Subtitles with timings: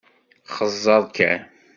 [0.55, 1.41] Xezzeṛ kan.